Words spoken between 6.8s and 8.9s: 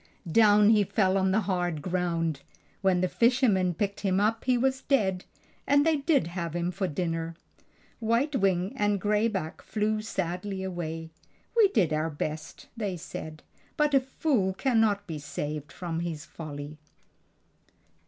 dinner. White Wings